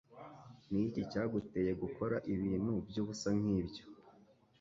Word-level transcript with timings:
Niki 0.71 1.01
cyaguteye 1.11 1.71
gukora 1.81 2.15
ibintu 2.33 2.71
byubusa 2.87 3.29
nkibyo? 3.39 3.83